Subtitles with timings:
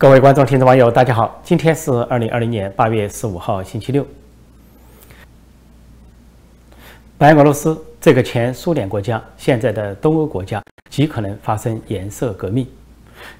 [0.00, 1.38] 各位观众、听众、网友，大家好！
[1.44, 4.02] 今天是二零二零年八月十五号，星期六。
[7.18, 12.66] 白俄罗斯这个前苏联国家，现在的东欧国家，极可能发生颜色革命，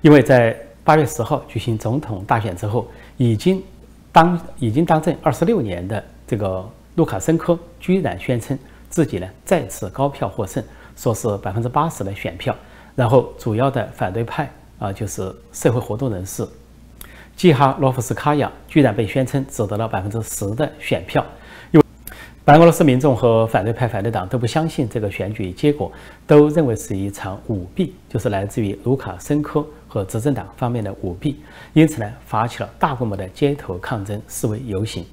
[0.03, 0.55] 因为在
[0.85, 2.87] 八月十号举行总统大选之后，
[3.17, 3.63] 已经
[4.13, 6.63] 当已经当政二十六年的这个
[6.97, 8.59] 卢卡申科，居然宣称
[8.91, 10.63] 自己呢再次高票获胜，
[10.95, 12.55] 说是百分之八十的选票，
[12.95, 14.47] 然后主要的反对派。
[14.81, 16.45] 啊，就是社会活动人士
[17.37, 21.25] 季哈罗夫斯卡娅居然被宣称只得了百分之十的选票，
[21.71, 21.87] 因为
[22.45, 25.93] 白俄罗斯民众和反对派反对党都不相信这个选举结果，
[26.27, 31.41] 都认为是一场舞弊，就是来自于卢卡申科和执政党方面的舞弊，
[31.73, 35.05] 因此呢，发起了大规模的街头抗争示威游行。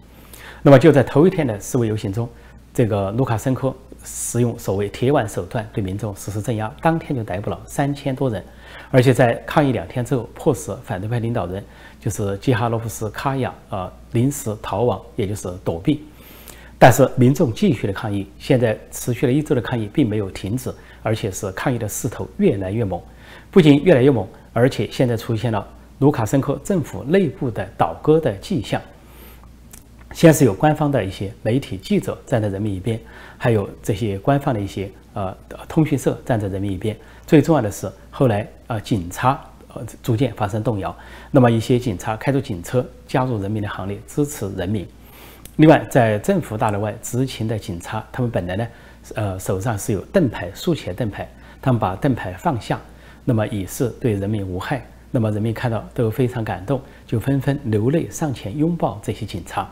[0.63, 2.27] 那么就在头一天的示威游行中，
[2.73, 3.73] 这个卢卡申科
[4.09, 8.41] 使用所谓铁腕手段对民众实施镇压，当天就逮捕了三千多人。
[8.89, 11.61] 而且在抗议两天之后，迫使反对派领导人
[11.99, 16.05] 就是基哈洛夫斯卡娅啊临时逃亡，也就是躲避。
[16.80, 23.02] 但是民众继续的抗议，现在持续了一周的抗议并没有停止，而且是抗议的势头越来越猛。
[23.52, 25.67] 不仅越来越猛，而且现在出现了
[25.99, 28.81] 卢卡申科政府内部的倒戈的迹象。
[30.13, 33.00] 先是有官方的一些媒体记者站在人民一边，
[33.38, 35.36] 还有这些官方的一些呃
[35.67, 36.95] 通讯社站在人民一边。
[37.25, 39.39] 最重要的是，后来啊，警察
[39.73, 40.95] 呃逐渐发生动摇，
[41.30, 44.88] 那么一些警察开着警车加入人民的行列，支持人民。
[45.58, 48.67] 另外，在政府大楼外执勤的警察，他们本来呢，
[49.16, 51.30] 呃手上是有盾牌，竖起来盾牌，
[51.61, 52.80] 他们把盾牌放下，
[53.25, 54.86] 那么以示对人民无害。
[55.09, 59.69] 那么人民看到都非常感动，就纷纷流泪上前拥抱这些警察。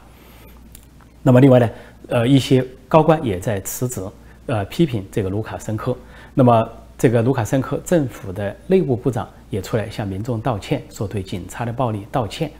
[1.27, 1.67] 那么另外呢，
[2.09, 3.99] 呃一些高官也在辞职，
[4.45, 5.97] 呃批评这个卢卡申科。
[6.35, 12.51] 那么这个卢卡申科政府的内部部长也出来向民众道歉，说对警察的暴力道歉。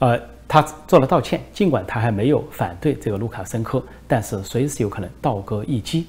[0.00, 6.06] 呃，他做了道歉，尽管他还没有反对这个卢卡申科，但是随时有可能倒戈一击。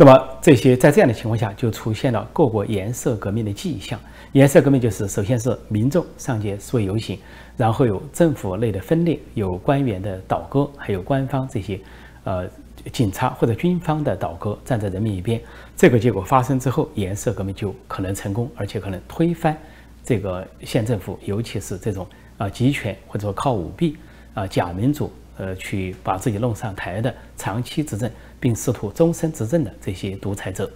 [0.00, 4.00] 那么这些在这样的情况下，就出现了各国颜色革命的迹象。
[4.32, 7.18] 颜色革命就是首先是民众上街示威游行，
[7.54, 11.78] 然后有政府内的分裂，有官员的倒戈，还有官方这些
[12.24, 12.48] 呃。
[12.94, 15.38] 警察或者军方的倒戈，站在人民一边，
[15.76, 19.54] 这个结果发生之后，颜色革命就可能成功，而且可能推翻
[20.02, 22.06] 这个县政府，尤其是这种
[22.38, 23.98] 啊集权或者说靠舞弊
[24.32, 30.70] 啊假民主呃去把自己弄上台的长期执政并试图终身执政的这些独裁者。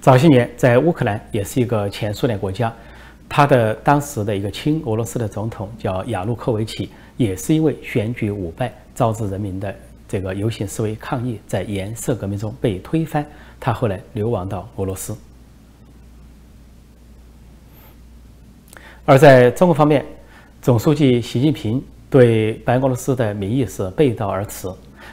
[0.00, 2.72] 早些年在乌克兰也是一个前苏联国家，
[3.28, 9.74] 他的当时的一个亲俄罗斯的总统叫亚努科维奇，也是因为选举舞败，招致人民的。
[10.06, 13.26] 这个游行示威抗议在颜色革命中被推翻，
[13.58, 15.16] 他后来流亡到俄罗斯。
[19.04, 20.04] 而在中国方面，
[20.62, 21.82] 总书记习近平
[22.14, 24.68] 对白俄罗斯的民意是背道而驰，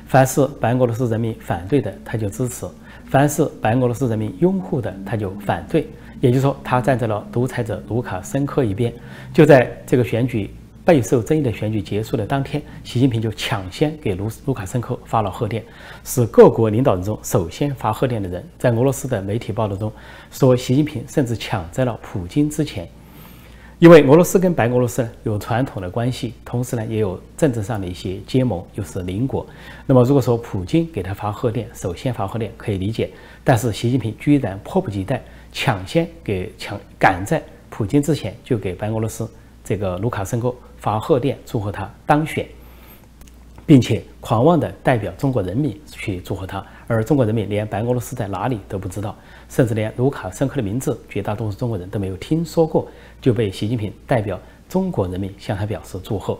[0.06, 2.64] 凡是白俄罗斯人民反对的他就支持，
[3.06, 5.88] 凡是白俄罗斯人民拥护的他就反对，
[6.20, 8.94] 也就是说，他站在了独裁者卢卡申科一边。
[9.34, 10.54] 就在这个选举。
[10.84, 15.64] 备受争议的选举结束的当天，习近平就抢先给卢卢卡申科发了贺电，
[16.04, 18.44] 是各国领导人中首先发贺电的人。
[18.58, 19.94] 在俄罗斯的媒体报道中
[20.32, 22.90] 说，习近平甚至抢在了普京之前，
[23.82, 29.44] 因为俄罗斯跟白俄罗斯呢有传统的关系，同时呢也有政治上的一些结盟，又是邻国。
[29.88, 33.10] 那么如果说普京给他发贺电，首先发贺电可以理解，
[33.44, 35.20] 但是习近平居然迫不及待
[35.52, 39.28] 抢先给抢赶在普京之前就给白俄罗斯
[39.64, 40.54] 这个卢卡申科。
[40.78, 42.48] 发贺电祝贺他当选，
[43.68, 49.16] 并且狂妄地代表中国人民去祝贺他，而中国人民连白俄罗斯在哪里都不知道，
[49.52, 52.88] 甚至连卢卡申科的名字，绝大多数中国人都没有听说过，
[53.20, 54.40] 就被习近平代表
[54.70, 56.40] 中国人民向他表示祝贺。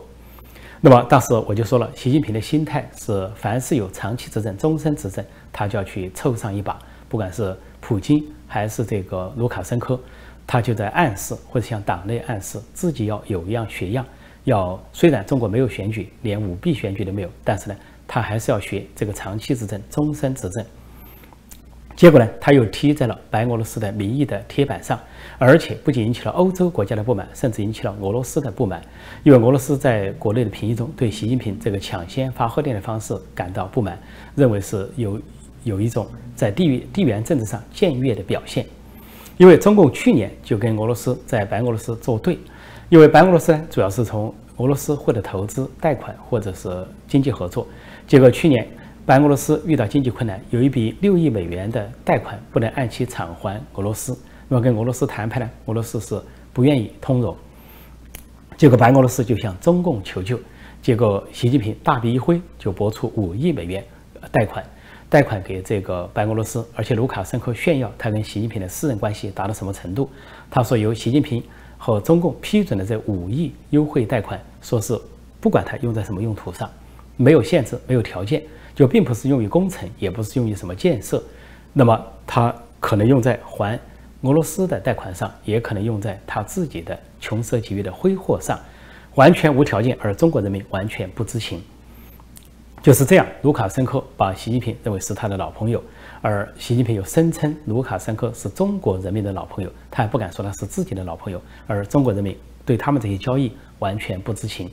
[0.80, 5.22] 那么当时我就说了，习近平的心态是，凡是有长期执政、终身执政，
[5.52, 6.78] 他就要去凑上一把，
[7.10, 10.00] 不管是普京还是这个卢卡申科，
[10.46, 14.02] 他就在暗示或者向党内暗示自己要有样学样。
[14.44, 17.76] 要虽然中国没有选举，连舞弊选举都没有，但是呢，
[18.08, 20.64] 他还是要学这个长期执政、终身执政。
[21.94, 24.98] 结果呢，他又踢在了白俄罗斯的民意的铁板上，
[25.38, 28.82] 而且不仅引起了欧洲国家的不满，甚至引起了俄罗斯的不满。
[29.22, 33.98] 因为俄罗斯在国内的评议中对习近平这个抢先发贺电的方式感到不满，
[34.34, 35.20] 认为是有
[35.64, 38.66] 有一种在地域地缘政治上僭越的表现。
[39.36, 42.38] 因为中共去年就跟俄罗斯在白俄罗斯作对。
[42.88, 46.68] 因为白俄罗斯呢，主要是从俄罗斯获得投资、贷款或者是
[47.08, 47.66] 经济合作。
[48.06, 48.68] 结果去年
[49.04, 54.16] 白俄罗斯遇到经济困难，有一笔六亿美元的贷款不能按期偿还俄罗斯。
[54.48, 56.22] 那么跟俄罗斯谈判呢，俄罗斯是
[56.52, 57.36] 不愿意通融。
[58.56, 60.38] 结果白俄罗斯就向中共求救，
[60.80, 63.84] 结果习近平大笔一挥就拨出五亿美元
[64.30, 64.64] 贷款，
[65.10, 70.08] 贷款给这个白俄罗斯，而且卢卡申科炫耀他跟习近平的私人关系达到什么程度。
[70.48, 71.42] 他说由习近平
[71.76, 74.96] 和中共批准的这五亿优惠贷款，说是
[75.40, 76.70] 不管他用在什么用途上，
[77.16, 78.40] 没有限制，没有条件，
[78.74, 81.22] 就并不是用于工程，也不是用于什么建设，
[81.72, 83.78] 那么他可能用在还。
[84.24, 88.56] 俄罗斯的贷款上，也可能用在他自己的穷奢极欲的挥霍上，
[89.16, 91.60] 完全无条件，而中国人民完全不知情。
[92.80, 95.82] 就是这样，卢卡申科把习近平认为是他的老朋友，
[96.20, 104.70] 而习近平又声称卢卡申科是中国人民的老朋友，他还不敢说他是自己的老朋友，而中国人民对他们这些交易完全不知情。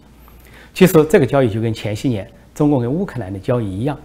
[0.75, 2.29] 其实这个交易就跟前些年
[2.59, 3.97] 中共跟乌克兰的交易一样。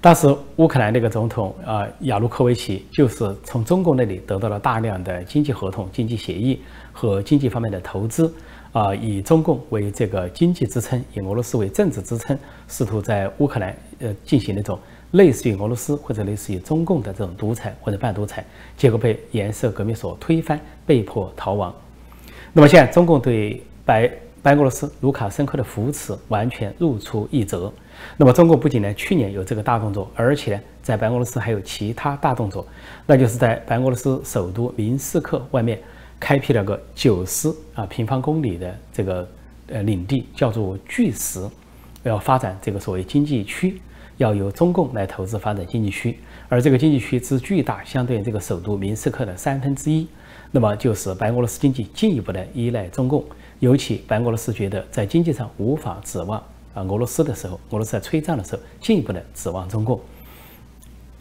[0.00, 6.62] 当时乌克兰那个总统啊亚卢科维奇就是从中共那里得到了大量的经济合同、经济协议
[6.94, 8.32] 和经济方面的投资，
[8.72, 12.38] 啊，以中共为这个经济支撑，以俄罗斯为政治支撑，
[12.68, 14.78] 试图在乌克兰呃进行那种
[15.10, 18.42] 类似于俄罗斯或者类似于中共的这种独裁或者半独裁，
[18.78, 21.74] 结果被颜色革命所推翻，被迫逃亡。
[22.54, 24.10] 那么现在中共对白
[24.44, 27.72] 白俄罗斯卢卡申科的扶持完全如出一辙。
[28.18, 32.66] 那么，中国不仅呢去年有这个大动作，而且呢在白俄罗斯还有其他大动作，
[33.06, 35.80] 那就是在白俄罗斯首都明斯克外面
[36.20, 39.26] 开辟了个九十啊平方公里的这个
[39.68, 41.48] 呃领地，叫做巨石，
[42.02, 43.80] 要发展这个所谓经济区，
[44.18, 46.18] 要由中共来投资发展经济区，
[46.50, 50.06] 而这个经济区之巨大，相对于这个首都明斯克的三分之一，
[50.50, 53.24] 那么就是白俄罗斯经济进一步的依赖中共，
[53.64, 56.42] 尤其白俄罗斯觉得在经济上无法指望。
[56.74, 60.00] 啊，俄罗斯的时候，俄罗斯在催账的时候，进一步的指望中共，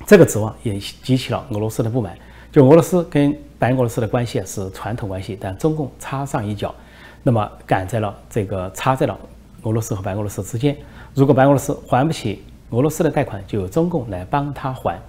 [0.04, 2.18] 这个指望也激起了俄罗斯的不满。
[2.52, 6.74] 就俄罗斯跟白俄罗斯的关系是传统关系，但中共插上一脚，
[7.22, 9.16] 那么赶在了这个插在了
[9.62, 10.76] 俄罗斯和白俄罗斯之间。
[11.14, 15.00] 如果白俄罗斯还不起俄罗斯的贷款，就由中共来帮他还，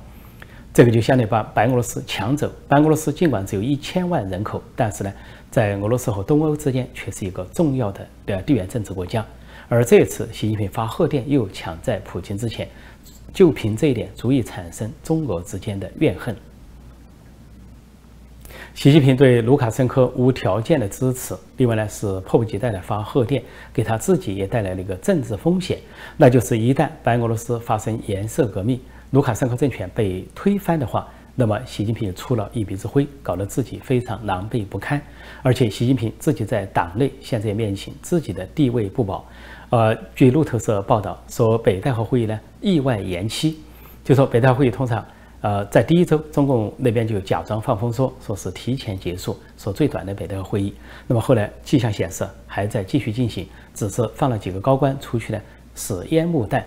[0.75, 2.53] 这个就相当于把白俄罗斯抢走。
[2.69, 5.13] 白俄罗斯尽管只有一千万人口，但是呢，
[5.55, 9.25] 在俄罗斯和东欧之间却是一个重要的的地缘政治国家。
[9.69, 12.69] 而这次习近平发贺电又抢在普京之前，
[13.33, 16.35] 就凭这一点足以产生中俄之间的怨恨。
[18.75, 23.41] 习近平对卢卡申科无条件的支持，另外呢是迫不及待的发贺电，
[23.73, 25.79] 给他自己也带来了一个政治风险，
[26.17, 28.81] 那就是一旦白俄罗斯发生颜色革命，
[29.13, 31.07] 卢卡申科政权被推翻的话。
[31.37, 35.03] 那么，习近平出了一鼻子灰，搞得自己非常狼狈不堪。
[35.43, 39.27] 而且，习近平自己在党内现在面临自己的地位不保。
[39.71, 43.59] 呃，据路透社报道说，北戴河会议呢意外延期。
[44.05, 45.05] 就说北戴河会议通常，
[45.41, 50.73] 呃，在第一周，中共那边就假装放风说，说是提前结束，说最短的北戴河会议。
[51.09, 55.41] 那么后来迹象显示还在继续进行，只是放了几个高官出去呢，
[55.75, 56.65] 使烟幕弹。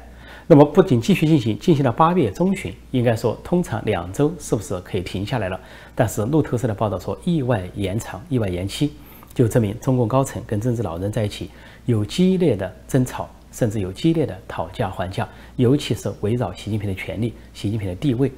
[0.49, 5.59] 那么不仅继续进行，进行到八月中旬，应该说通常两周是不是可以停下来了？
[5.93, 8.93] 但是路透社的报道说意外延长、意外延期，
[9.33, 11.49] 就证明中共高层跟政治老人在一起
[11.85, 15.27] 有激烈的争吵，甚至有激烈的讨价还价，
[15.57, 18.31] 尤其是围绕习近平的权力、习近平的地位。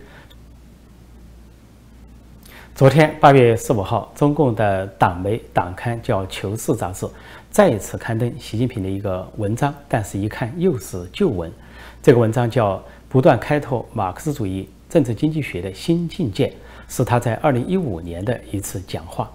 [2.74, 7.06] 昨天八月十五号，中共的党媒党刊叫《求是》杂志
[7.52, 11.52] 再次刊登习近平的一个文章，但是一看又是旧文。
[12.02, 12.78] 这个文章叫
[13.10, 16.48] 《不断开拓马克思主义政治经济学的新境界》，
[16.88, 19.30] 是他在二零一五年的一次讲话。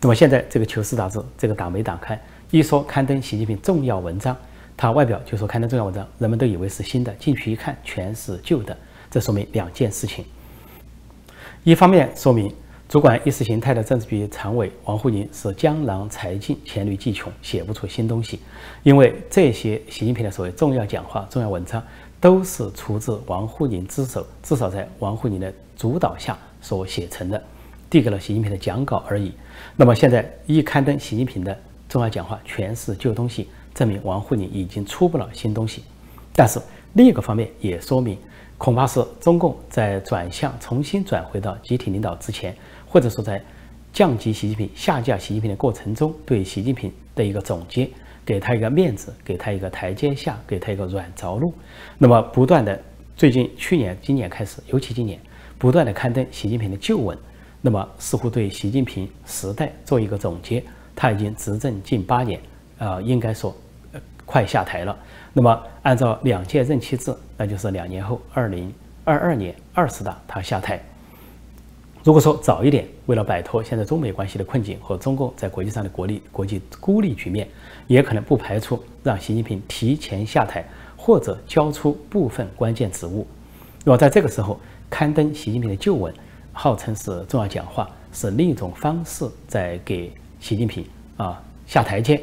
[0.00, 2.20] 那么现在这个《求是》杂志这个党媒党刊
[2.50, 4.36] 一说刊登习近平重要文章，
[4.76, 8.76] 他外表就说刊登重要文章，人们都以为是新的，进去一看全是旧的。
[9.08, 10.24] 这说明两件事情：
[11.62, 12.52] 一方面说明
[12.88, 18.40] 主管意识形态的政治局常委王沪宁是江郎才尽、黔驴技穷，写不出新东西，
[18.82, 21.80] 因为这些习近平的所谓重要讲话、重要文章。
[22.20, 27.42] 都是出自王沪宁之手，至少在王沪宁的主导下所写成的，
[27.88, 29.32] 递给了习近平的讲稿而已。
[29.76, 31.56] 那么现在一刊登习近平的
[31.88, 35.84] 重要讲话全是旧东西，证明王沪宁已经出不了新东西。
[36.34, 36.60] 但是
[36.94, 38.18] 另一个方面也说明，
[38.56, 42.56] 恐怕是中共在转向重新转回到集体领导之前，
[42.86, 43.40] 或者说在
[43.92, 47.88] 降级习近平、下架习近平的过程中，对习近平的一个总结。
[48.28, 51.50] 给他一个面子，给他一个台阶下，给他一个软着陆。
[51.96, 52.78] 那么，不断的，
[53.16, 55.18] 最近去年、今年开始，尤其今年，
[55.56, 57.16] 不断的刊登习近平的旧文，
[57.62, 60.62] 那么似乎对习近平时代做一个总结。
[60.94, 62.38] 他已经执政近八年，
[62.76, 63.56] 呃，应该说，
[64.26, 64.94] 快下台了。
[65.32, 68.70] 那么，按照两届任期制，那就是两年后，二零
[69.04, 70.78] 二二年二十大他下台。
[72.08, 77.46] 如果说早一点，为了摆脱现在中美关系的困境和中共在国际上的国力、国际孤立局面，
[77.86, 80.64] 也可能不排除让习近平提前下台，
[80.96, 83.26] 或者交出部分关键职务。
[83.84, 86.10] 那么在这个时候刊登习近平的旧文，
[86.50, 90.10] 号称是重要讲话，是另一种方式在给
[90.40, 90.86] 习近平
[91.18, 92.18] 啊下台阶，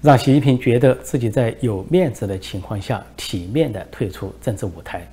[0.00, 5.04] 让习近平觉得自己在有面子的情况下，体面的退出政治舞台。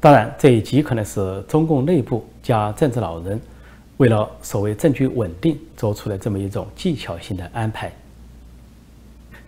[0.00, 3.40] 当然，这也极可能是中共内部加政治老人
[3.96, 7.90] 为了所谓政局稳定做出的这么一种技巧性的安排。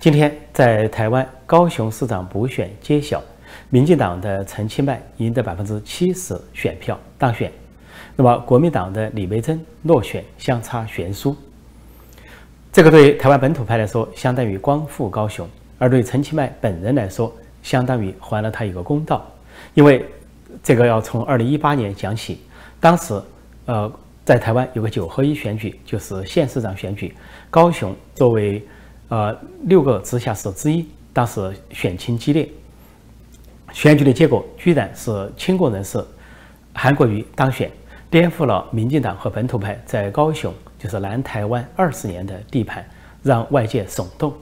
[0.00, 3.22] 今天在台湾高雄市长补选揭晓，
[3.68, 7.52] 民进党的陈其迈赢得百分之七十选票当选，
[8.16, 11.36] 那么国民党的李维珍落选，相差悬殊。
[12.72, 15.46] 这个对台湾本土派来说，相当于光复高雄；
[15.78, 19.24] 而对陈其迈本人来说，相当于还了他一个公道，
[19.74, 20.04] 因为。
[20.62, 22.40] 这个要从二零一八年讲起，
[22.78, 23.20] 当时，
[23.66, 23.90] 呃，
[24.24, 27.14] 在台湾有个九合一选举，就是县市长选举，
[27.50, 28.64] 高雄作为
[29.08, 32.48] 呃六个直辖市之一，当时选情激烈，
[33.72, 36.04] 选举的结果居然是亲共人士
[36.74, 37.70] 韩国瑜当选，
[38.08, 42.84] 颠覆了民进党和本土派在高雄就是南台湾二十年的地盘，
[43.22, 44.32] 让外界耸动。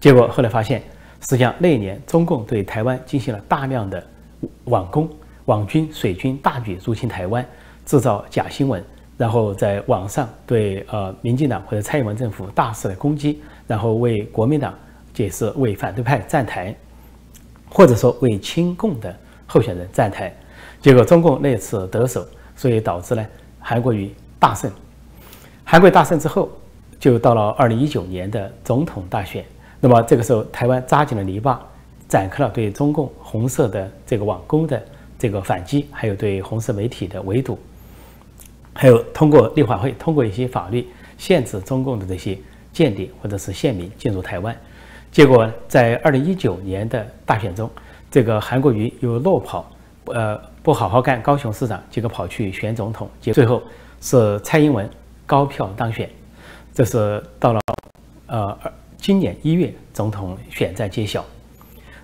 [0.00, 0.82] 结果后来发现，
[1.20, 4.04] 实际上那一年中共对台湾进行了大量的
[4.64, 5.08] 网攻。
[5.46, 7.44] 网军、水军大举入侵台湾，
[7.84, 8.82] 制造假新闻，
[9.16, 14.72] 然后在网上对呃民进党或者蔡英文政府大肆的攻击，然后为国民党
[15.12, 16.74] 解释为反对派站台，
[17.68, 19.14] 或者说为亲共的
[19.46, 20.32] 候选人站台，
[20.80, 23.26] 结果中共那次得手，所以导致呢
[23.58, 24.70] 韩国瑜大胜。
[25.64, 26.48] 韩国大胜之后，
[27.00, 29.44] 就到了二零一九年的总统大选，
[29.80, 31.58] 那么这个时候台湾扎紧了篱笆，
[32.08, 34.80] 展开了对中共红色的这个网攻的。
[35.22, 37.56] 这个反击，还有对红色媒体的围堵，
[38.72, 40.84] 还有通过立法会通过一些法律
[41.16, 42.36] 限制中共的这些
[42.72, 44.52] 间谍或者是县民进入台湾。
[45.12, 47.70] 结果在二零一九年的大选中，
[48.10, 49.70] 这个韩国瑜又落跑，
[50.06, 53.62] 呃，不好好干高雄市长，结果跑去选总统，结最后
[54.00, 54.90] 是蔡英文
[55.24, 56.10] 高票当选。
[56.74, 57.60] 这是到了
[58.26, 58.58] 呃
[58.96, 61.24] 今年一月总统选战揭晓。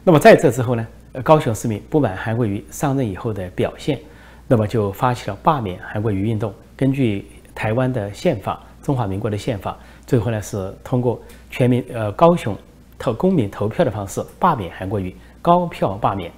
[0.05, 0.87] 那么在这之后呢？
[1.25, 3.99] 高雄市民不满韩国瑜上任以后的表现，
[4.47, 6.53] 那么就发起了罢免韩国瑜运动。
[6.77, 12.57] 根据台湾的宪法，中华民国的宪法，最后呢是通过全民呃高雄
[12.99, 16.31] 投公民投票的方式罢免韩国瑜，高票罢免。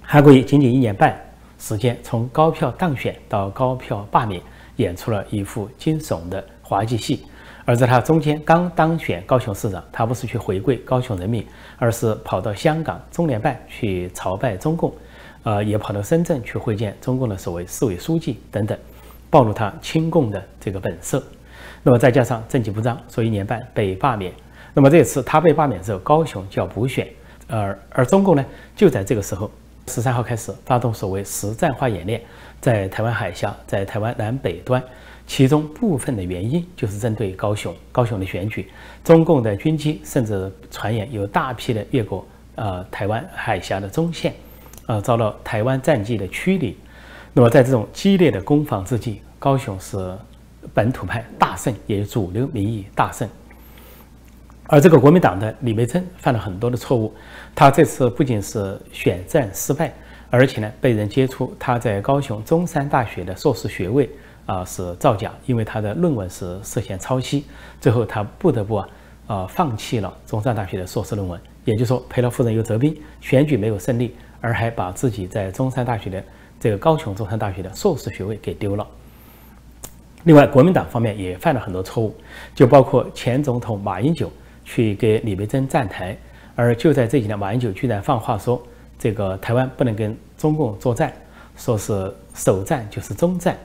[0.00, 1.20] 韩国瑜仅仅一年半
[1.58, 4.40] 时间，从高票当选到高票罢免，
[4.76, 7.26] 演出了一副惊悚的滑稽戏。
[7.66, 11.44] 而在他中间刚当选高雄市长，他不是去回馈高雄人民，
[11.78, 14.94] 而是跑到香港中联办去朝拜中共，
[15.42, 18.78] 呃，也跑到深圳去会见中共的所谓市委书记等等，
[19.28, 21.20] 暴露他亲共的这个本色。
[21.82, 24.32] 那么再加上政绩不彰，所以一年半被罢免。
[24.72, 27.08] 那么这次他被罢免之后，高雄就要补选，
[27.48, 28.44] 而而中共呢，
[28.76, 29.50] 就在这个时候，
[29.88, 32.22] 十三号开始发动所谓实战化演练，
[32.60, 34.80] 在台湾海峡，在台湾南北端。
[35.26, 38.70] 其中部分的原因就是针对高雄，高雄的选举，
[39.02, 44.32] 中共的军机甚至传言有大批的越过呃台湾海峡的中线，
[44.86, 46.76] 呃遭到台湾战机的驱离。
[47.32, 50.16] 那么在这种激烈的攻防之际，高雄是
[50.72, 53.28] 本土派大胜，也主流民意大胜。
[54.68, 57.12] 而这个国民党的李梅珍犯了很多的错误，
[57.54, 59.92] 他这次不仅是选战失败，
[60.30, 64.08] 而且呢被人揭出他在高雄中山大学的硕士学位。
[64.46, 67.44] 啊，是造假，因为他的论文是涉嫌抄袭，
[67.80, 68.88] 最后他不得不啊，
[69.26, 76.22] 啊放弃了中山大学的硕士论文，也就是说赔了夫人又折兵，选举没有胜利，而还把自己在中山大学的
[76.60, 78.86] 这个高雄中山大学的硕士学位给丢了。
[80.24, 82.14] 另外，国民党方面也犯了很多错误，
[82.54, 84.30] 就包括前总统马英九
[84.64, 86.16] 去给李维珍站台，
[86.54, 88.60] 而就在这几年，马英九居然放话说，
[88.98, 91.12] 这个台湾不能跟中共作战，
[91.56, 93.56] 说是首战就是终战。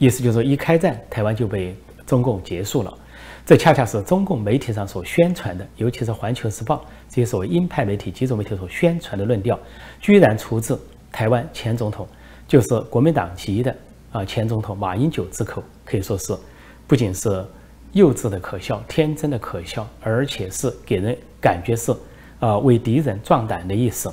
[0.00, 1.76] 意思就是说，一开战，台湾就被
[2.06, 2.98] 中共结束了。
[3.44, 6.76] 这恰恰是中共媒体上所宣传的，尤其是《环球时报》
[7.06, 9.60] 这些所谓鹰派媒体、几种媒体所宣传的论调，
[10.00, 10.80] 居然出自
[11.12, 12.08] 台湾前总统，
[12.48, 13.76] 就是国民党籍的
[14.10, 16.34] 啊前总统马英九之口，可以说是
[16.86, 17.44] 不仅是
[17.92, 21.94] 幼稚的可笑、天真的可笑，而且是给人感觉是
[22.38, 24.10] 啊为敌人壮胆的意思。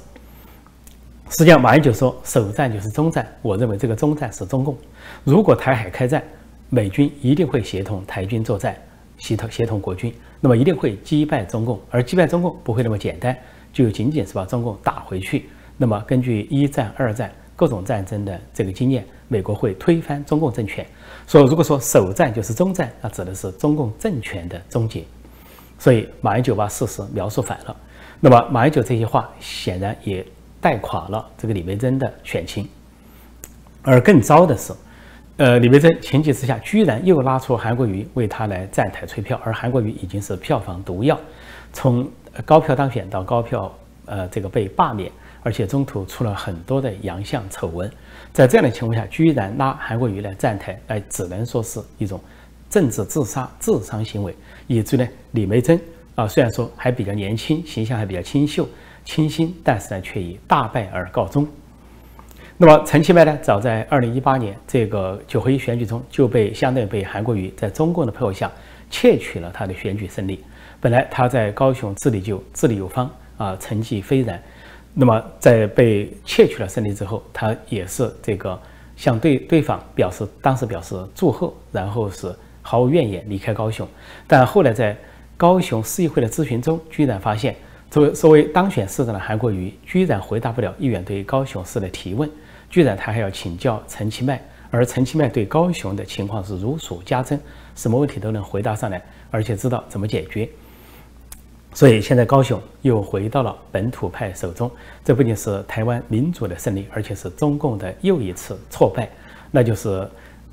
[1.30, 3.28] 实际上，马英九说首战就是终战。
[3.42, 4.76] 我认为这个终战是中共。
[5.24, 6.24] 如果台海开战，
[6.70, 8.76] 美军一定会协同台军作战，
[9.18, 11.80] 协同协同国军，那么一定会击败中共。
[11.90, 13.36] 而击败中共不会那么简单，
[13.74, 15.50] 就仅仅是把中共打回去。
[15.76, 20.86] 那么根据一战、二战各种战争的这个经验，美国会推翻中共政权。
[21.28, 25.04] 所以，如果说首战就是终战，那指的是中共政权的终结。
[25.78, 27.76] 所以，马英九把事实描述反了。
[28.20, 30.26] 那么，马英九这些话显然也
[30.60, 32.68] 带垮了这个李维珍的选情。
[33.84, 34.74] 而更糟的是，
[35.38, 41.18] 呃，李维珍情急之下居然又拉出韩国瑜为他来站台催票，而韩国瑜已经是票房毒药，
[41.72, 42.10] 从
[42.44, 43.74] 高票当选到高票，
[44.06, 45.12] 呃，这个被罢免，
[45.42, 47.90] 而且中途出了很多的洋相丑闻。
[48.34, 52.20] 在这样的情况下，居然拉韩国瑜来站台，哎，只能说是一种
[52.70, 54.36] 政治自杀、自伤行为。
[54.68, 55.80] 以至于呢，李梅珍
[56.16, 58.68] 啊，虽然说还比较年轻，形象还比较清秀、
[59.08, 61.48] 清新，但是呢，却以大败而告终。
[62.58, 68.52] 那么陈其迈呢，早在二零一八年这个九合一选举中，就被相当于被韩国瑜在中共的配合下
[68.90, 70.44] 窃取了他的选举胜利。
[70.82, 74.42] 本来他在高雄治理就治理有方啊，成绩斐然。
[74.94, 78.60] 那么在被窃取了胜利之后，他也是这个
[78.98, 82.36] 向对对方表示当时表示祝贺，然后是。
[82.70, 83.88] 毫无怨言离开高雄，
[84.28, 84.94] 但后来在
[85.38, 87.56] 高雄市议会的咨询中，居然发现
[87.90, 92.30] 作为作为当选市长的韩国瑜，居然回答不了议员对高雄市的提问，
[92.70, 97.40] 居然他还要请教陈其迈，而陈其迈对高雄的情况是如数家珍，
[97.76, 99.02] 什么问题都能回答上来，
[99.32, 100.48] 而且知道怎么解决。
[101.74, 104.70] 所以现在高雄又回到了本土派手中，
[105.04, 109.10] 这不仅是台湾民主的胜利，而且是中共的又一次挫败，
[109.52, 110.08] 那就是。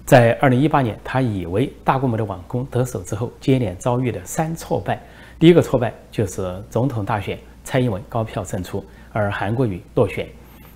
[0.06, 5.02] 在二零一八年，他以为大规模的网攻得手之后，接连遭遇的三挫败。
[5.38, 10.26] 第一个挫败就是总统大选，蔡英文高票胜出，而韩国瑜落选。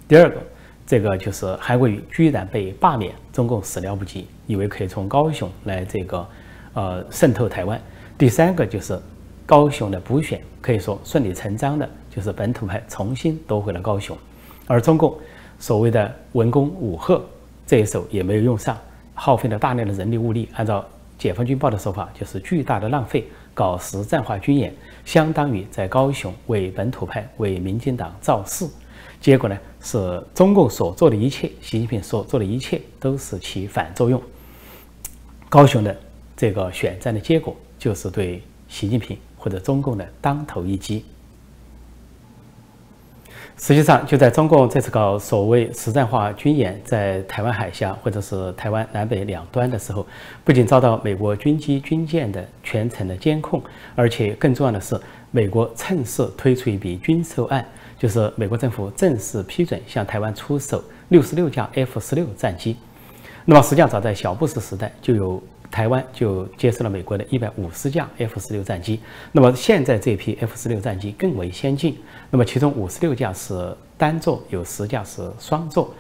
[0.07, 0.37] 第二个，
[0.87, 6.27] 这个就是韩国瑜居然被罢免，中共始料不及，以为可以从高雄来这个，
[6.75, 7.81] 呃，渗透台湾。
[8.17, 8.99] 第三个就是
[9.47, 14.17] 高雄的补选，可以说顺理成章的，就是本土派重新夺回了高雄，
[14.67, 15.17] 而中共
[15.59, 17.25] 所谓的文攻武赫
[17.67, 18.77] 这一手也没有用上。
[19.21, 20.85] 耗费了大量的人力物力，按照
[21.19, 23.27] 解放军报的说法，就是巨大的浪费，
[23.59, 24.73] 搞实战化军演，
[25.05, 28.65] 相当于在高雄为本土派、为民进党造势。
[29.21, 34.23] 结果呢，是中共所做的一切，习近平所做的一切都是起反作用。
[35.49, 35.99] 高雄的
[36.37, 41.05] 这个选战的结果，就是对习近平或者中共的当头一击。
[43.61, 50.07] 实际上，就在中共这次搞所谓实战化军演，在台湾海峡或者是台湾南北两端的时候，
[50.45, 53.61] 不仅遭到美国军机军舰的全程的监控，
[53.97, 54.99] 而且更重要的是，
[55.33, 57.67] 美国趁势推出一笔军售案，
[57.99, 62.77] 就是美国政府正式批准向台湾出售六十六架 F 十六战机。
[63.45, 65.43] 那么，实际上早在小布什时代就有。
[65.71, 69.01] 台湾就接受了美国的一百五十架 F 十六战机，
[69.33, 71.97] 那么现在这批 F 十六战机更为先进，
[72.31, 75.95] 那么其中五十六架是单座，有十架是双座，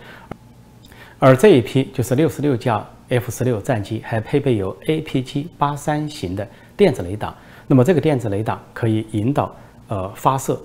[1.18, 7.35] 而这一批就是六十六架 F 十六战机还配备有 APG 八三型的电子雷达，
[7.66, 9.54] 那么这个电子雷达可以引导
[9.88, 10.61] 呃发射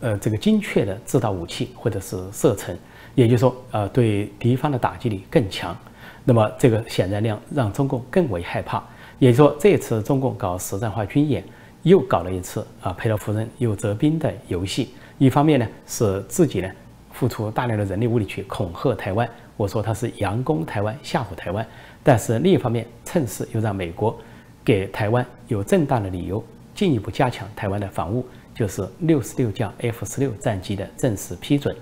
[0.00, 2.76] 呃这个精确的制导武器或者是射程，
[3.14, 5.76] 也就是说呃对敌方的打击力更强。
[6.24, 8.80] 那么这个显然量让中共更为害怕，
[9.18, 11.42] 也就是说，这次中共搞实战化军演，
[11.82, 14.94] 又搞了一次啊，佩洛夫人又折兵的游戏。
[15.18, 16.70] 一方面呢，是自己呢
[17.10, 21.64] 付出大量的人力物力去恐吓台湾，我说他是佯攻台湾，吓唬台湾；
[22.04, 24.16] 但是另一方面，趁势又让美国
[24.64, 31.76] 给台湾有正当的理由，进一步加强台湾的防务，就是六十六架 F 十六战机的正式批准。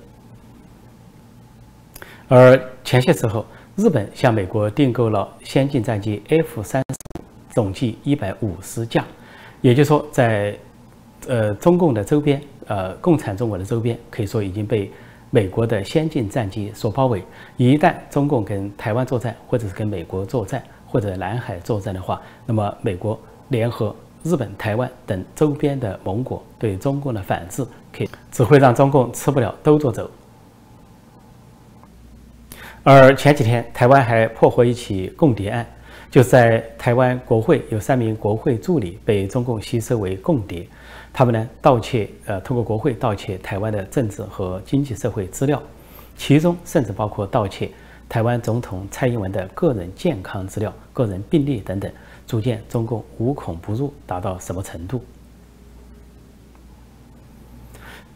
[2.27, 3.45] 而前些时候。
[3.77, 9.05] 日本向美国订购了先进战机 F 三十五，总计一百五十架。
[9.61, 10.55] 也就是说，在
[11.27, 14.91] 呃中共的周边，呃共产中国的周边，可以说已经被
[15.31, 17.23] 美国的先进战机所包围。
[17.57, 27.65] 一旦中共跟台湾作战，或者是跟美国作战，或者南海作战的话，那么美国联合日本、台湾等周边的盟国对中共的反制，
[27.97, 30.11] 可以只会让中共吃不了兜着走。
[32.83, 35.67] 而前几天，台湾还破获一起共谍案，
[36.11, 40.67] 就在台湾国会有三名国会助理被中共吸收为共谍，
[41.13, 45.63] 他们呢盗窃，呃，通过国会盗窃台湾的政治和经济社会资料，
[46.17, 47.71] 其中甚至包括盗窃
[48.09, 51.93] 台湾总统蔡英文的个人健康资料、个人病历等等，
[52.27, 55.05] 足见中共无孔不入达到什么程度。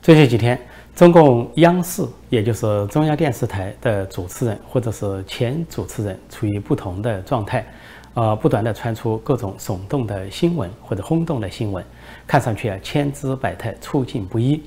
[0.00, 0.58] 最近几天。
[0.94, 7.66] 中共央视，也就是中央电视台的主持人或者是前主持人，处于不同的状态，
[8.14, 11.84] 呃，不断的传出各种耸动的新闻或者轰动的新闻，
[12.28, 14.62] 看上去啊千姿百态，出镜不一。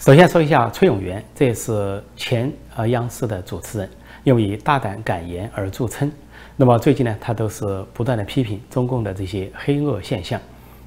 [0.00, 3.88] 首先说一下崔永元，这也是前呃央视的主持人，
[4.24, 6.10] 因为以大胆敢言而著称。
[6.56, 10.40] 那么最近呢，他都是不断的批评中共的这些黑恶现象。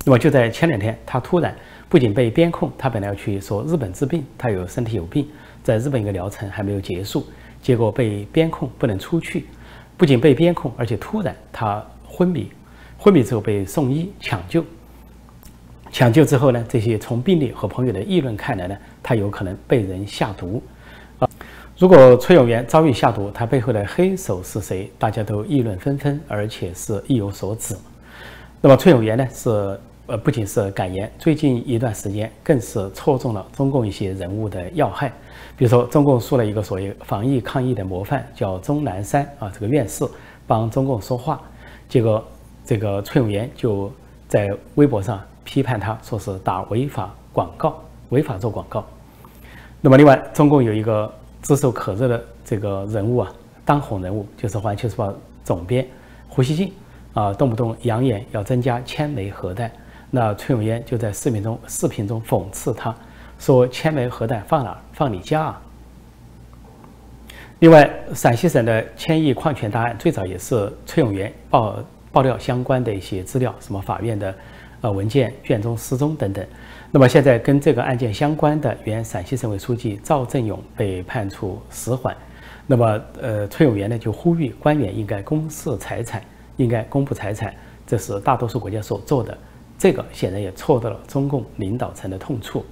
[0.06, 1.56] 那么就在前两天，他突然
[1.94, 5.28] 不仅被边控，他本来要去说日本治病，他有身体有病，
[5.62, 7.24] 在日本一个疗程还没有结束，
[7.62, 9.46] 结果被边控不能出去，
[9.96, 12.50] 不仅被边控，而且突然他昏迷，
[12.98, 14.66] 昏迷之后被送医抢救，
[15.92, 20.64] 抢救之后呢，这些从病例和朋友的议论看来呢，他有可能被人下毒。
[21.20, 21.30] 啊
[21.78, 24.92] 如果崔永元遭遇下毒，他背后的黑手是谁？
[24.98, 27.76] 大家都议论纷纷，而且是意有所指。
[28.62, 29.28] 那么崔永元呢？
[29.32, 35.08] 是呃，不仅是感言，最近一段时间更是戳中了中共一些人物的要害。
[35.56, 40.06] 比如说，中共说了一个所谓防疫抗疫的模范，叫钟南山啊，这个院士
[40.46, 41.42] 帮中共说话，
[41.88, 42.24] 结果
[42.66, 43.90] 这个崔永元就
[44.28, 48.86] 在微博上批判他，说是打违法广告，违法做广告。
[49.80, 51.12] 那么另外，中共有一个。
[51.44, 53.30] 炙手可热的这个人物啊，
[53.66, 55.10] 当红人物就是《环球时报》
[55.44, 55.86] 总编
[56.30, 56.72] 胡锡进
[57.14, 59.70] 啊，动不动扬言要增加千枚核弹。
[60.16, 62.96] 那崔永元就在视频中视频中讽刺他，
[63.40, 64.78] 说：“千枚核弹放哪儿？
[64.92, 65.62] 放你家啊！”
[67.58, 74.36] 另外，陕西省的千亿矿权大案最早也是崔永元爆爆料相关的一些资料，什么法院的
[74.82, 76.46] 呃文件卷宗失踪等等。
[76.92, 82.16] 那么现在跟这个案件相关的原陕西省委书记赵正永被判处死缓，
[82.68, 86.22] 那么呃崔永元呢就呼吁官员应该公示财产，
[86.58, 87.52] 应该公布财产，
[87.88, 89.36] 这是大多数国家所做的，
[89.84, 92.66] 这个显然也戳到了中共领导层的痛处。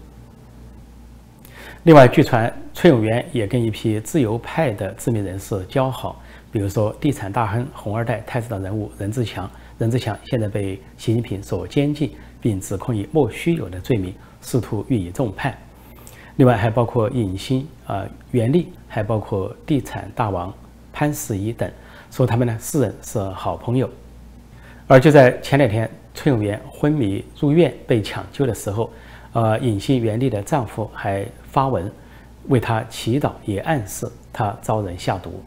[1.83, 6.21] 另外，据传崔永元也跟一批自由派的知名人士交好，
[6.53, 12.09] 比如说地产大亨、红二代、太子党人物任志强，任志强现在被习近平所监禁。
[12.39, 15.55] 并指控以莫须有的罪名，试图予以重判。
[16.37, 20.51] 另外还包括尹新啊、袁立，还包括地产大王
[20.91, 21.69] 潘石屹等，
[22.09, 23.87] 说他们呢四人是好朋友。
[24.87, 28.89] 而就在前两天，崔永元昏迷入院被抢救的时候，
[29.33, 31.91] 呃，尹新、袁立的丈夫还发文
[32.47, 35.41] 为他祈祷，也暗示他遭人下毒。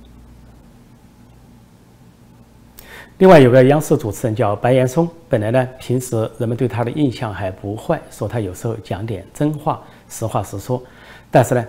[3.19, 10.83] 另外有个央视主持人叫白岩松，本来呢平时人们对他的印象还不坏，说他有时候讲点真话，实话实说。
[11.31, 11.65] 但是呢，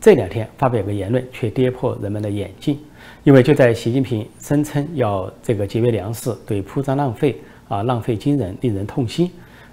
[0.00, 2.78] 这两天发表个言论却跌破人们的眼镜，
[3.24, 9.30] 因为就在习近平声称要这个节约粮食，对铺张浪费啊浪费惊人，令人痛心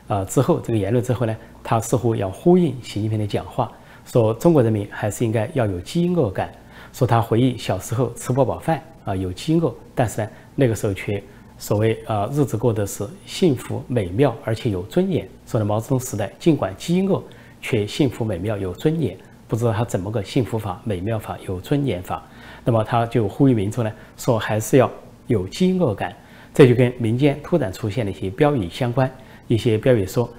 [0.08, 3.72] 啊之后，这个言论之后呢，他似乎要呼应习近平的讲话，
[4.06, 6.52] 说中国人民还是应该要有饥饿感，
[6.94, 10.30] 说他回忆小时候吃不饱饭啊有饥饿，但是呢。
[10.54, 11.24] 那个时候却
[11.58, 15.28] 所谓啊日子过得是幸福美妙，而且有尊严。
[15.48, 17.24] 说的毛泽东时代尽管饥饿，
[17.62, 19.18] 却幸福美妙有尊严。
[19.48, 22.22] 不知道他怎么个幸福法、美妙法、有尊严法。
[22.66, 24.92] 那么他就呼吁民众呢，说还是要
[25.28, 26.14] 有饥饿感。
[26.54, 29.10] 这就跟民间突然出现的一些标语相关。
[29.48, 30.30] 一些标语说：“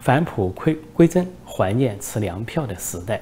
[0.00, 3.20] 返璞归归真，怀念吃粮票的时代。”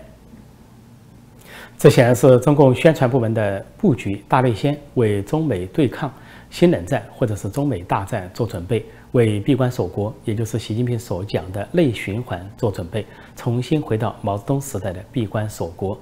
[1.78, 6.12] 这显然是中共宣传部门的布局大内宣，为中美对抗。
[6.50, 15.98] 新冷战或者是中美大战做准备，为闭关锁国，也就是习近平所讲的内循环做准备，重新回到毛泽东时代的闭关锁国。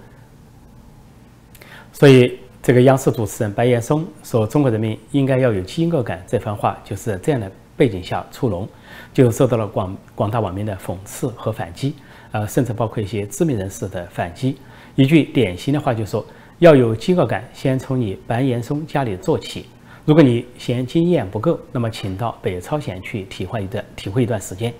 [1.92, 8.68] 所以，这个央视主持人白岩松说“中国人民应该要有饥饿感”这番话，就是这样的背景下出笼，
[9.14, 11.94] 就受到了广广大网民的讽刺和反击，
[12.33, 14.59] 呃，甚至包括一些知名人士的反击。
[14.94, 16.23] 一句典型的话就说
[16.61, 19.64] ：“要有饥饿感，先从你白岩松家里做起。”
[20.05, 24.70] 如果你嫌经验不够，那么请到北朝鲜去体会一段体会一段时间；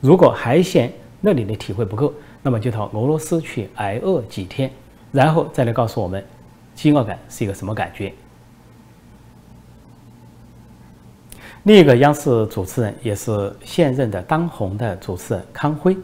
[0.00, 4.70] 如果还嫌那里的体会不够，那么就到俄罗斯去挨饿几天，
[5.10, 6.24] 然后再来告诉我们，
[6.74, 8.12] 饥饿感是一个什么感觉。
[11.64, 15.96] 另一个央视主持人也是现任的当红的主持人康辉，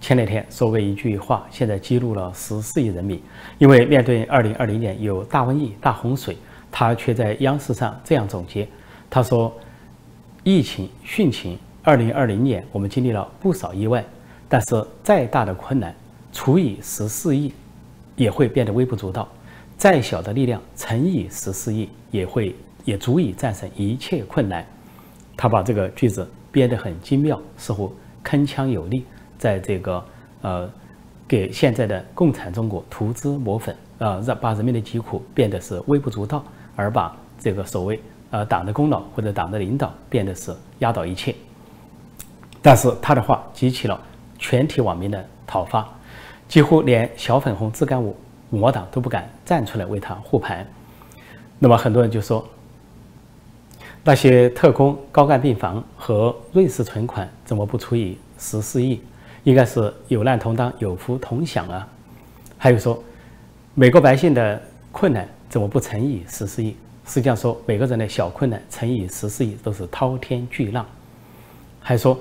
[0.00, 3.20] 前两天说过一句话，现在激怒了十四亿人民，
[3.58, 6.36] 因为面对二零二零年有大瘟疫、大洪水。
[6.70, 8.68] 他却在央视上这样总结
[9.08, 9.50] ：“他说，
[10.44, 14.04] 疫情汛情，二零二零年我们经历了不少意外，
[14.50, 15.94] 但是再大的困难，
[16.30, 17.54] 除以十四亿，
[18.16, 19.26] 也会变得微不足道；
[19.78, 24.66] 再小的力量乘以十四亿，也会也足以战胜一切困难。”
[25.34, 29.04] 他把这个句子编得很精妙，似乎铿锵有力，
[29.38, 30.04] 在这个
[30.42, 30.68] 呃，
[31.26, 36.44] 给现在的共产中国涂脂抹粉啊，让把人民的疾苦变得是微不足道。
[36.74, 41.34] 而把这个所谓呃党的功劳或者党的领导变得是压倒一切，
[42.62, 44.00] 但是他的话激起了
[44.38, 45.88] 全体网民的讨伐，
[46.46, 48.16] 几乎连小粉红自干五
[48.50, 50.66] 五毛党都不敢站出来为他护盘。
[51.58, 52.46] 那么很多人就说，
[54.02, 59.02] 那些特工高干病房和瑞士存款怎么不除以十四亿？
[59.44, 61.86] 应该是有难同当，有福同享啊。
[62.56, 63.02] 还有说，
[63.74, 64.60] 美国百姓的
[64.92, 66.76] 困难怎么不乘以十四亿？
[67.04, 70.84] 实际上说，每个人的小困难乘以十四亿都是滔天巨浪。
[71.80, 72.18] 还说，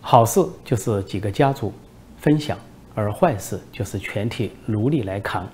[0.00, 1.72] 好事就是几个家族
[2.18, 2.58] 分享。
[2.92, 5.48] 而坏事就是全体奴隶来扛，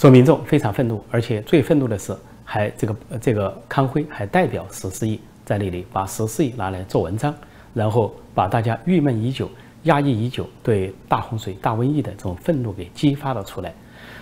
[0.00, 7.34] 所以民众非常愤怒，而且最愤怒的是，还这个这个康辉还代表十四亿在那里把十四亿拿来做文章，
[7.74, 9.50] 然后把大家郁闷已久、
[9.82, 13.74] 压抑已久对大洪水、大瘟疫的这种愤怒给激发了出来，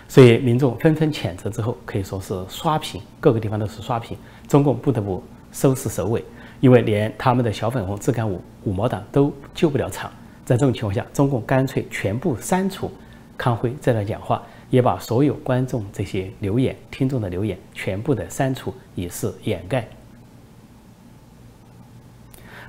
[0.09, 6.25] 所以民众纷纷谴责之后，可以说是刷屏，各个地方都是刷屏，中共不得不收拾首尾，
[6.59, 10.11] 因为连他们的小粉红自干五五毛党都救不了场。
[10.45, 12.91] 在这种情况下，中共干脆全部删除
[13.37, 19.87] 康辉这段讲话，也把所有观众这些留言、听众的留言全部的删除，以示掩盖。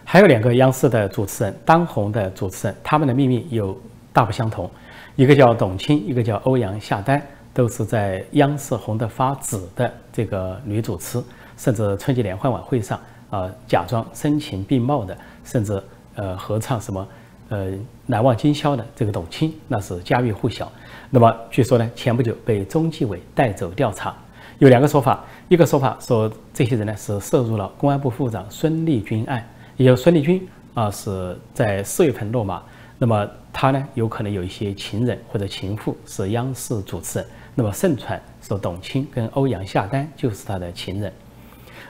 [0.03, 3.79] 还有两个央视的主持人，当红的主持人，他们的命运有
[4.11, 4.69] 大不相同，
[5.15, 7.21] 一个叫董卿，一个叫欧阳夏丹，
[7.53, 11.21] 都是在央视红得发紫的这个女主持，
[11.57, 15.79] 甚至春节联欢晚会上啊，假装声情并茂的，甚至
[16.15, 17.07] 呃合唱什么。
[17.49, 17.71] 呃，
[18.05, 20.71] 难忘今宵的这个董卿，那是家喻户晓。
[21.09, 24.15] 那么据说呢，前不久被中纪委带走调查，
[24.59, 25.25] 有两个说法。
[25.47, 29.43] 一个说法说，这些人呢是涉入了公安部副部长孙立军案，
[29.77, 32.61] 也就孙立军啊是在四月份落马。
[32.99, 37.27] 那么他呢有可能有一些情人或者情妇是央视主持人。
[37.55, 41.11] 那么盛传说董卿跟欧阳夏丹就是他的情人。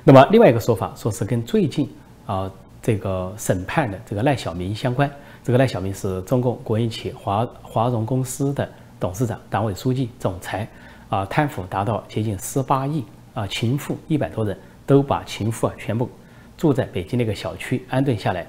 [0.05, 1.91] 那么另外一个说法说是跟最近
[2.25, 2.49] 啊
[2.81, 5.11] 这个审判的这个赖小民相关。
[5.43, 10.67] 这个赖小民是中共国营企业华华融公司的董事长、党委书记、总裁，
[11.09, 16.09] 啊，贪腐达到接近十八亿，啊，情妇一百多人，都把情妇啊全部
[16.57, 18.45] 住在北京那个小区安顿下来。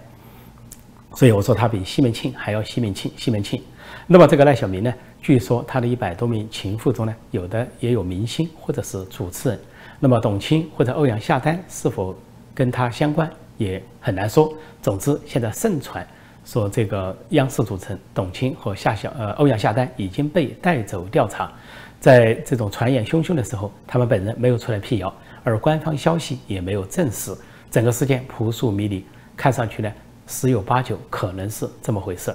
[1.14, 3.62] 所以我说他比西门庆还要西门庆，西门庆。
[4.06, 9.58] 那么这个赖小民呢，据说他的一百多名情妇中呢，有的也有明星或者是主持人。
[9.98, 12.14] 那么董卿或者欧阳夏丹是否
[12.54, 14.52] 跟他相关，也很难说。
[14.82, 16.06] 总之，现在盛传。
[16.44, 21.52] 说这个央视主持人董卿和夏小呃欧阳夏丹已经被带走调查，
[22.00, 27.32] 在这种传言汹汹的时候，他们本人没有出来辟谣，而官方消息也没有证实，
[27.70, 29.04] 整个事件扑朔迷离，
[29.36, 29.92] 看上去呢
[30.26, 32.34] 十有八九可能是这么回事。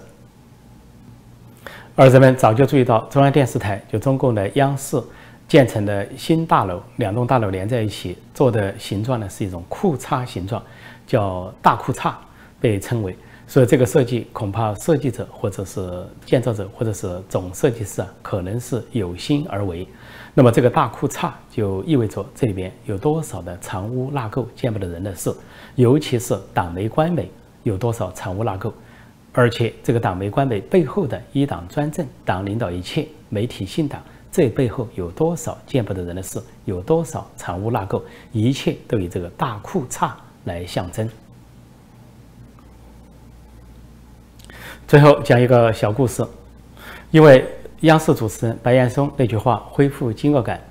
[1.96, 5.02] 而人们早就注意到，中央电视台就中共的央视
[5.48, 10.62] 建成的新大楼，两栋大楼连在一起做的形状呢是一种裤衩形状，
[11.08, 12.14] 叫大裤衩，
[12.60, 13.18] 被称为。
[13.48, 19.88] 所以这个设计恐怕设计者或者是建造者或者是总设计师啊，可能是有心而为。
[20.34, 25.34] 那么这个大裤衩就意味着这里边有多少的藏污纳垢、见不得人的事，
[25.76, 27.32] 尤其是党媒官媒
[27.64, 28.72] 有多少藏污纳垢，
[29.32, 38.02] 而且这个党媒官媒背后的一党专政、党领导一切、媒体信党，这背后有多少见不得人的事，有多少藏污纳垢，
[38.34, 40.12] 一切都以这个大裤衩
[40.44, 41.08] 来象征。
[44.88, 46.24] 最后讲一个小故事，
[47.10, 47.44] 因为
[47.82, 50.62] 央视主持人白岩松那句话“恢复饥饿感”，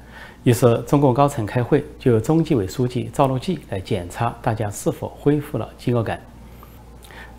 [0.44, 6.20] 于是中共高层开会，就由中纪委书记赵乐际来检查大家是否恢复了饥饿感。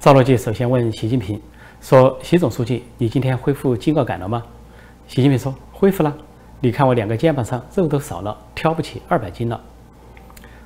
[0.01, 1.41] 赵乐际首先问习近平
[1.79, 4.43] 说：“习总书记，你今天恢复饥饿感了吗？”
[5.07, 6.13] 习近平说：“恢复了。
[6.59, 9.61] 你看我两个肩膀上肉都少了，挑不起二百斤了。”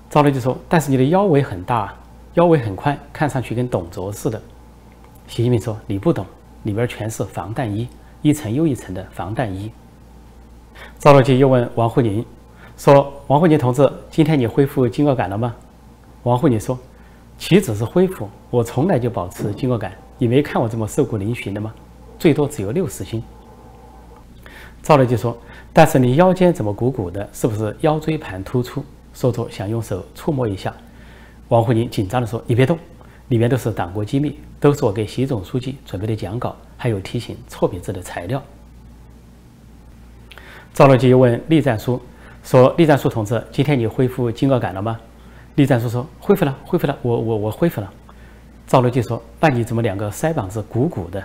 [0.10, 1.94] 赵乐际说：“但是你的腰围很大，
[2.34, 4.42] 腰围很宽，看上去跟董卓似的。”
[5.30, 6.26] 习近平说：“你不懂，
[6.64, 7.88] 里边全是防弹衣，
[8.24, 9.72] 一层又一层的防弹衣。”
[10.98, 12.26] 赵乐际又问王沪宁
[12.76, 15.56] 说：“王沪宁同志，今天你恢复饥饿感了吗？”
[16.24, 16.78] 王沪宁说
[17.38, 19.94] ：“岂止是恢复，我从来就保持饥饿感。
[20.18, 21.72] 你没看我这么瘦骨嶙峋的吗？
[22.18, 23.22] 最多只有六十斤。”
[24.82, 25.38] 赵乐际说
[25.72, 27.30] ：“但是你腰间怎么鼓鼓的？
[27.32, 30.74] 是不是腰椎盘突出？”说着想用手触摸一下。
[31.50, 32.76] 王沪宁紧张地说：“你别动。”
[33.30, 38.44] 里面都是党国机密，都是我给习总书记准备的讲稿，还有提醒错别字的材料。
[40.74, 42.02] 赵乐际又问栗战书
[42.44, 45.00] 说：“栗战书同志，今天你恢复饥饿感了吗？”
[45.56, 47.94] 栗战书说：“恢复了，恢复了，我我我恢复了。”
[48.66, 51.24] 赵乐际说：“那你怎么两个腮帮子鼓鼓的？”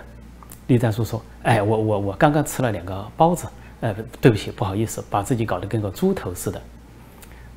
[0.67, 3.47] 栗战书说：“哎，我我我刚刚吃了两个包子，
[3.81, 6.61] 呃，对不起，不好意思，把自己搞得跟个猪头似的。”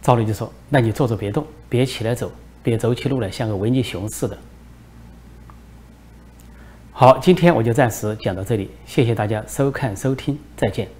[0.00, 2.30] 赵乐基说：“那你坐着别动，别起来走。”
[2.68, 4.36] 别走起路来像个维尼熊似的。
[6.92, 10.97] 好，今天我就暂时讲到这里，谢谢大家收看收听，再见。